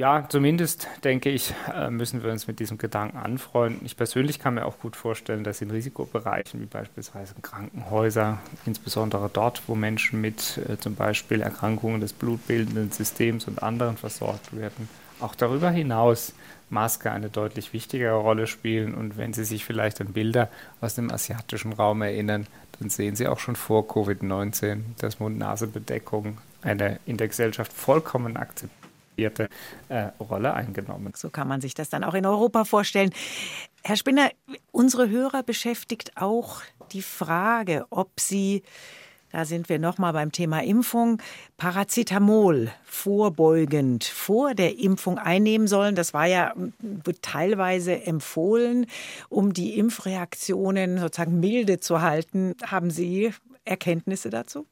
Ja, 0.00 0.24
zumindest 0.26 0.88
denke 1.04 1.28
ich, 1.28 1.52
äh, 1.74 1.90
müssen 1.90 2.22
wir 2.22 2.32
uns 2.32 2.46
mit 2.46 2.58
diesem 2.58 2.78
Gedanken 2.78 3.18
anfreunden. 3.18 3.84
Ich 3.84 3.98
persönlich 3.98 4.38
kann 4.38 4.54
mir 4.54 4.64
auch 4.64 4.78
gut 4.78 4.96
vorstellen, 4.96 5.44
dass 5.44 5.60
in 5.60 5.70
Risikobereichen 5.70 6.58
wie 6.58 6.64
beispielsweise 6.64 7.34
Krankenhäuser, 7.42 8.38
insbesondere 8.64 9.28
dort, 9.30 9.60
wo 9.66 9.74
Menschen 9.74 10.22
mit 10.22 10.58
äh, 10.70 10.78
zum 10.78 10.94
Beispiel 10.94 11.42
Erkrankungen 11.42 12.00
des 12.00 12.14
blutbildenden 12.14 12.90
Systems 12.90 13.46
und 13.46 13.62
anderen 13.62 13.98
versorgt 13.98 14.56
werden, 14.56 14.88
auch 15.20 15.34
darüber 15.34 15.70
hinaus 15.70 16.32
Maske 16.70 17.10
eine 17.10 17.28
deutlich 17.28 17.74
wichtigere 17.74 18.14
Rolle 18.14 18.46
spielen. 18.46 18.94
Und 18.94 19.18
wenn 19.18 19.34
Sie 19.34 19.44
sich 19.44 19.66
vielleicht 19.66 20.00
an 20.00 20.14
Bilder 20.14 20.48
aus 20.80 20.94
dem 20.94 21.10
asiatischen 21.12 21.74
Raum 21.74 22.00
erinnern, 22.00 22.46
dann 22.78 22.88
sehen 22.88 23.16
Sie 23.16 23.28
auch 23.28 23.38
schon 23.38 23.54
vor 23.54 23.82
Covid-19, 23.82 24.80
dass 24.96 25.20
Mund-Nase-Bedeckung 25.20 26.38
eine 26.62 27.00
in 27.04 27.18
der 27.18 27.28
Gesellschaft 27.28 27.74
vollkommen 27.74 28.38
akzeptierte 29.26 29.48
äh, 29.88 30.10
Rolle 30.20 30.54
eingenommen. 30.54 31.12
So 31.16 31.30
kann 31.30 31.48
man 31.48 31.60
sich 31.60 31.74
das 31.74 31.88
dann 31.88 32.04
auch 32.04 32.14
in 32.14 32.26
Europa 32.26 32.64
vorstellen. 32.64 33.10
Herr 33.82 33.96
Spinner, 33.96 34.30
unsere 34.72 35.08
Hörer 35.08 35.42
beschäftigt 35.42 36.16
auch 36.16 36.62
die 36.92 37.02
Frage, 37.02 37.86
ob 37.90 38.20
sie 38.20 38.62
da 39.32 39.44
sind 39.44 39.68
wir 39.68 39.78
nochmal 39.78 40.12
beim 40.12 40.32
Thema 40.32 40.64
Impfung. 40.64 41.22
Paracetamol 41.56 42.72
vorbeugend 42.82 44.02
vor 44.02 44.54
der 44.56 44.76
Impfung 44.76 45.18
einnehmen 45.18 45.68
sollen. 45.68 45.94
Das 45.94 46.12
war 46.12 46.26
ja 46.26 46.52
teilweise 47.22 48.02
empfohlen, 48.02 48.86
um 49.28 49.52
die 49.52 49.78
Impfreaktionen 49.78 50.98
sozusagen 50.98 51.38
milde 51.38 51.78
zu 51.78 52.02
halten. 52.02 52.56
Haben 52.66 52.90
Sie 52.90 53.32
Erkenntnisse 53.64 54.30
dazu? 54.30 54.66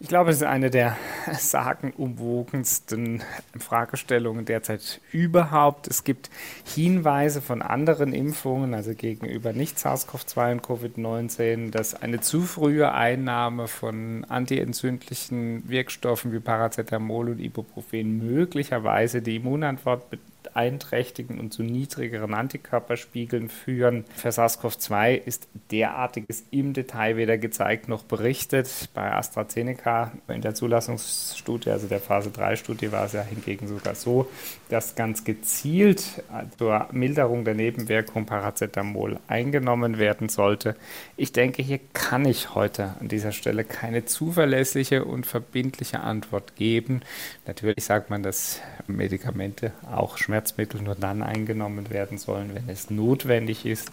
Ich 0.00 0.08
glaube, 0.08 0.30
es 0.30 0.38
ist 0.38 0.42
eine 0.42 0.70
der 0.70 0.96
sagenumwogensten 1.32 3.22
Fragestellungen 3.58 4.44
derzeit 4.44 5.00
überhaupt. 5.12 5.86
Es 5.86 6.02
gibt 6.02 6.30
Hinweise 6.64 7.40
von 7.40 7.62
anderen 7.62 8.12
Impfungen, 8.12 8.74
also 8.74 8.92
gegenüber 8.94 9.52
nicht 9.52 9.78
SARS-CoV-2 9.78 10.52
und 10.52 10.62
Covid-19, 10.62 11.70
dass 11.70 11.94
eine 11.94 12.20
zu 12.20 12.42
frühe 12.42 12.92
Einnahme 12.92 13.68
von 13.68 14.24
antientzündlichen 14.24 15.68
Wirkstoffen 15.68 16.32
wie 16.32 16.40
Paracetamol 16.40 17.30
und 17.30 17.38
Ibuprofen 17.38 18.18
möglicherweise 18.18 19.22
die 19.22 19.36
Immunantwort 19.36 20.10
beeinträchtigen 20.54 21.40
und 21.40 21.52
zu 21.52 21.62
niedrigeren 21.62 22.32
Antikörperspiegeln 22.32 23.48
führen. 23.48 24.04
Für 24.14 24.28
SARS-CoV-2 24.28 25.14
ist 25.14 25.48
derartiges 25.70 26.44
im 26.50 26.72
Detail 26.72 27.16
weder 27.16 27.38
gezeigt 27.38 27.88
noch 27.88 28.04
berichtet. 28.04 28.88
Bei 28.94 29.12
AstraZeneca 29.12 30.12
in 30.28 30.42
der 30.42 30.54
Zulassungsstudie, 30.54 31.70
also 31.70 31.88
der 31.88 32.00
Phase 32.00 32.30
3-Studie, 32.30 32.92
war 32.92 33.06
es 33.06 33.12
ja 33.12 33.22
hingegen 33.22 33.66
sogar 33.66 33.94
so, 33.94 34.28
dass 34.68 34.94
ganz 34.94 35.24
gezielt 35.24 36.22
zur 36.56 36.88
Milderung 36.92 37.44
der 37.44 37.54
Nebenwirkung 37.54 38.24
Paracetamol 38.24 39.18
eingenommen 39.26 39.98
werden 39.98 40.28
sollte. 40.28 40.76
Ich 41.16 41.32
denke, 41.32 41.62
hier 41.62 41.80
kann 41.92 42.24
ich 42.24 42.54
heute 42.54 42.94
an 43.00 43.08
dieser 43.08 43.32
Stelle 43.32 43.64
keine 43.64 44.04
zuverlässige 44.04 45.04
und 45.04 45.26
verbindliche 45.26 46.00
Antwort 46.00 46.54
geben. 46.56 47.00
Natürlich 47.46 47.84
sagt 47.84 48.10
man, 48.10 48.22
dass 48.22 48.60
Medikamente 48.86 49.72
auch 49.90 50.16
schmerzhaft 50.18 50.43
Schmerzmittel 50.44 50.82
nur 50.82 50.94
dann 50.94 51.22
eingenommen 51.22 51.90
werden 51.90 52.18
sollen, 52.18 52.54
wenn 52.54 52.68
es 52.68 52.90
notwendig 52.90 53.64
ist. 53.64 53.92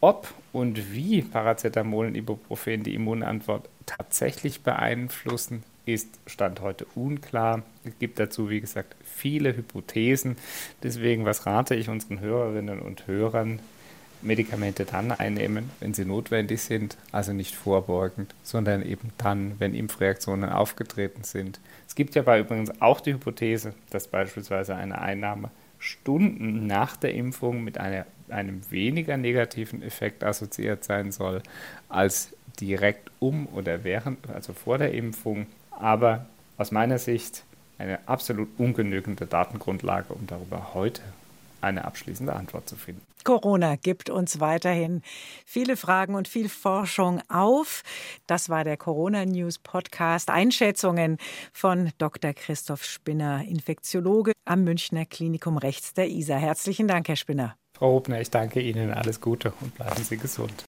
Ob 0.00 0.32
und 0.52 0.92
wie 0.92 1.22
Paracetamol 1.22 2.06
und 2.06 2.14
Ibuprofen 2.14 2.84
die 2.84 2.94
Immunantwort 2.94 3.68
tatsächlich 3.86 4.62
beeinflussen, 4.62 5.64
ist 5.84 6.08
Stand 6.26 6.60
heute 6.60 6.86
unklar. 6.94 7.62
Es 7.84 7.98
gibt 7.98 8.20
dazu, 8.20 8.48
wie 8.48 8.60
gesagt, 8.60 8.94
viele 9.04 9.56
Hypothesen. 9.56 10.36
Deswegen, 10.84 11.24
was 11.24 11.46
rate 11.46 11.74
ich 11.74 11.88
unseren 11.88 12.20
Hörerinnen 12.20 12.78
und 12.78 13.06
Hörern? 13.08 13.58
Medikamente 14.24 14.84
dann 14.84 15.10
einnehmen, 15.10 15.68
wenn 15.80 15.94
sie 15.94 16.04
notwendig 16.04 16.62
sind, 16.62 16.96
also 17.10 17.32
nicht 17.32 17.56
vorbeugend, 17.56 18.32
sondern 18.44 18.80
eben 18.86 19.10
dann, 19.18 19.56
wenn 19.58 19.74
Impfreaktionen 19.74 20.48
aufgetreten 20.48 21.24
sind. 21.24 21.58
Es 21.88 21.96
gibt 21.96 22.14
ja 22.14 22.22
bei 22.22 22.38
übrigens 22.38 22.80
auch 22.80 23.00
die 23.00 23.14
Hypothese, 23.14 23.74
dass 23.90 24.06
beispielsweise 24.06 24.76
eine 24.76 25.00
Einnahme 25.00 25.50
Stunden 25.82 26.68
nach 26.68 26.96
der 26.96 27.12
Impfung 27.12 27.64
mit 27.64 27.76
einer, 27.76 28.06
einem 28.28 28.62
weniger 28.70 29.16
negativen 29.16 29.82
Effekt 29.82 30.22
assoziiert 30.22 30.84
sein 30.84 31.10
soll 31.10 31.42
als 31.88 32.32
direkt 32.60 33.10
um 33.18 33.48
oder 33.48 33.82
während, 33.82 34.30
also 34.30 34.52
vor 34.52 34.78
der 34.78 34.94
Impfung. 34.94 35.46
Aber 35.70 36.26
aus 36.56 36.70
meiner 36.70 36.98
Sicht 36.98 37.42
eine 37.78 37.98
absolut 38.06 38.48
ungenügende 38.58 39.26
Datengrundlage, 39.26 40.14
um 40.14 40.24
darüber 40.28 40.72
heute 40.72 41.02
eine 41.60 41.84
abschließende 41.84 42.32
Antwort 42.32 42.68
zu 42.68 42.76
finden. 42.76 43.02
Corona 43.24 43.76
gibt 43.76 44.10
uns 44.10 44.40
weiterhin 44.40 45.02
viele 45.44 45.76
Fragen 45.76 46.14
und 46.14 46.28
viel 46.28 46.48
Forschung 46.48 47.20
auf. 47.28 47.82
Das 48.26 48.48
war 48.48 48.64
der 48.64 48.76
Corona 48.76 49.24
News 49.24 49.58
Podcast. 49.58 50.30
Einschätzungen 50.30 51.18
von 51.52 51.90
Dr. 51.98 52.32
Christoph 52.32 52.84
Spinner, 52.84 53.44
Infektiologe 53.46 54.32
am 54.44 54.64
Münchner 54.64 55.06
Klinikum 55.06 55.58
Rechts 55.58 55.94
der 55.94 56.08
ISA. 56.08 56.36
Herzlichen 56.36 56.88
Dank, 56.88 57.08
Herr 57.08 57.16
Spinner. 57.16 57.56
Frau 57.74 57.94
Hubner, 57.94 58.20
ich 58.20 58.30
danke 58.30 58.60
Ihnen. 58.60 58.92
Alles 58.92 59.20
Gute 59.20 59.52
und 59.60 59.74
bleiben 59.74 60.02
Sie 60.04 60.16
gesund. 60.16 60.52